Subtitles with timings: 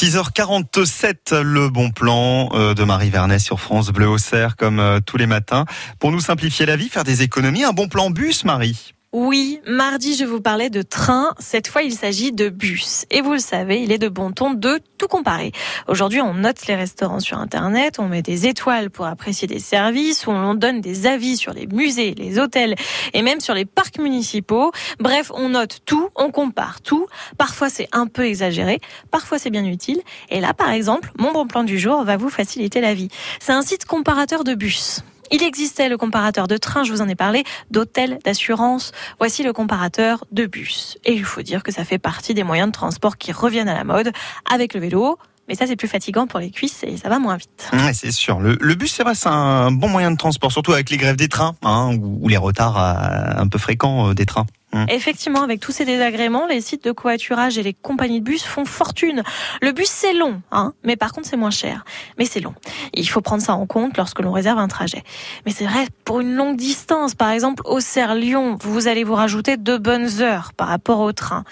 [0.00, 5.16] 6h47, le bon plan euh, de Marie Vernet sur France Bleu Auxerre, comme euh, tous
[5.16, 5.64] les matins.
[5.98, 10.14] Pour nous simplifier la vie, faire des économies, un bon plan bus, Marie oui, mardi,
[10.16, 11.32] je vous parlais de train.
[11.38, 13.06] Cette fois, il s'agit de bus.
[13.10, 15.52] Et vous le savez, il est de bon ton de tout comparer.
[15.86, 20.28] Aujourd'hui, on note les restaurants sur Internet, on met des étoiles pour apprécier des services,
[20.28, 22.74] on donne des avis sur les musées, les hôtels
[23.14, 24.72] et même sur les parcs municipaux.
[25.00, 27.06] Bref, on note tout, on compare tout.
[27.38, 28.78] Parfois, c'est un peu exagéré,
[29.10, 30.02] parfois, c'est bien utile.
[30.28, 33.08] Et là, par exemple, mon bon plan du jour va vous faciliter la vie.
[33.40, 35.02] C'est un site comparateur de bus.
[35.30, 38.92] Il existait le comparateur de train, je vous en ai parlé, d'hôtel, d'assurance.
[39.18, 40.98] Voici le comparateur de bus.
[41.04, 43.74] Et il faut dire que ça fait partie des moyens de transport qui reviennent à
[43.74, 44.12] la mode
[44.50, 45.18] avec le vélo.
[45.48, 47.70] Mais ça, c'est plus fatigant pour les cuisses et ça va moins vite.
[47.72, 48.38] Ouais, c'est sûr.
[48.38, 51.28] Le, bus, c'est vrai, c'est un bon moyen de transport, surtout avec les grèves des
[51.28, 54.46] trains hein, ou, ou les retards euh, un peu fréquents euh, des trains.
[54.72, 54.84] Mmh.
[54.90, 58.66] Effectivement, avec tous ces désagréments, les sites de covoiturage et les compagnies de bus font
[58.66, 59.22] fortune.
[59.62, 61.84] Le bus, c'est long, hein, mais par contre, c'est moins cher.
[62.18, 62.54] Mais c'est long.
[62.92, 65.02] Il faut prendre ça en compte lorsque l'on réserve un trajet.
[65.46, 69.78] Mais c'est vrai, pour une longue distance, par exemple, Auxerre-Lyon, vous allez vous rajouter deux
[69.78, 71.44] bonnes heures par rapport au train.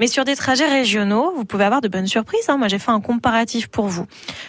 [0.00, 2.48] Mais sur des trajets régionaux, vous pouvez avoir de bonnes surprises.
[2.48, 2.56] Hein.
[2.56, 4.06] Moi, j'ai fait un comparatif pour vous.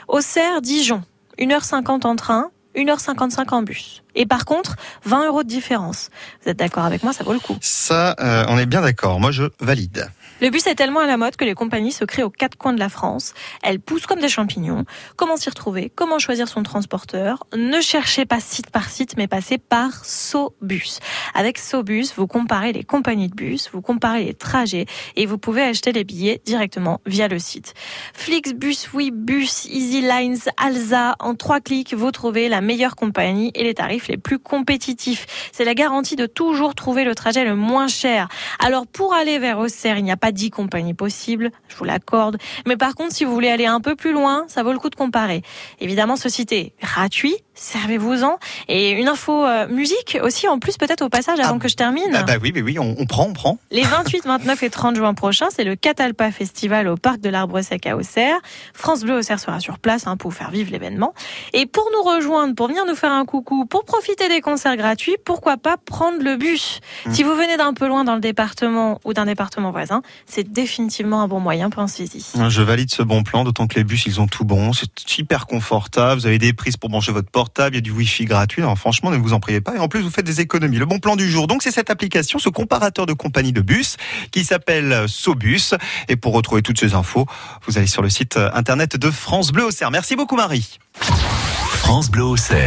[0.07, 1.03] Auxerre-Dijon,
[1.37, 4.03] 1h50 en train, 1h55 en bus.
[4.15, 6.09] Et par contre, 20 euros de différence.
[6.43, 7.57] Vous êtes d'accord avec moi, ça vaut le coup.
[7.61, 9.19] Ça, euh, on est bien d'accord.
[9.19, 10.09] Moi, je valide.
[10.41, 12.73] Le bus est tellement à la mode que les compagnies se créent aux quatre coins
[12.73, 13.33] de la France.
[13.63, 14.83] Elles poussent comme des champignons.
[15.15, 15.91] Comment s'y retrouver?
[15.95, 17.45] Comment choisir son transporteur?
[17.55, 20.99] Ne cherchez pas site par site, mais passez par Sobus.
[21.33, 25.61] Avec Sobus, vous comparez les compagnies de bus, vous comparez les trajets et vous pouvez
[25.61, 27.73] acheter les billets directement via le site.
[28.13, 33.73] Flixbus, Webus, Easy Lines, Alza, en trois clics, vous trouvez la meilleure compagnie et les
[33.73, 35.49] tarifs les plus compétitifs.
[35.51, 38.27] C'est la garantie de toujours trouver le trajet le moins cher.
[38.59, 42.37] Alors pour aller vers Auxerre, il n'y a pas dix compagnies possibles, je vous l'accorde.
[42.67, 44.89] Mais par contre, si vous voulez aller un peu plus loin, ça vaut le coup
[44.89, 45.41] de comparer.
[45.79, 48.37] Évidemment, ce site est gratuit, servez-vous-en.
[48.67, 51.75] Et une info euh, musique aussi, en plus peut-être au passage avant Ah, que je
[51.75, 52.03] termine.
[52.13, 53.57] Ah bah oui, oui, oui, on, on prend, on prend.
[53.71, 57.61] Les 28, 29 et 30 juin prochains, c'est le Catalpa Festival au Parc de l'Arbre
[57.61, 58.37] Sec à Auxerre.
[58.73, 61.13] France Bleu Auxerre sera sur place hein, pour faire vivre l'événement.
[61.53, 65.15] Et pour nous rejoindre, pour venir nous faire un coucou, pour profiter des concerts gratuits,
[65.25, 66.79] pourquoi pas prendre le bus?
[67.11, 71.21] Si vous venez d'un peu loin dans le département ou d'un département voisin, c'est définitivement
[71.21, 72.25] un bon moyen, pensez-y.
[72.49, 74.73] Je valide ce bon plan, d'autant que les bus, ils ont tout bon.
[74.73, 76.19] C'est hyper confortable.
[76.19, 77.29] Vous avez des prises pour brancher votre
[77.69, 78.61] Il y a du Wi-Fi gratuit.
[78.61, 79.75] Alors, franchement, ne vous en priez pas.
[79.75, 80.77] Et en plus, vous faites des économies.
[80.77, 81.47] Le bon plan du jour.
[81.47, 83.97] Donc, c'est cette application, ce comparateur de compagnie de bus
[84.31, 85.75] qui s'appelle Sobus.
[86.09, 87.25] Et pour retrouver toutes ces infos,
[87.65, 89.91] vous allez sur le site internet de France Bleu Auxerre.
[89.91, 90.79] Merci beaucoup, Marie.
[91.85, 92.63] France Bleu Auxerre.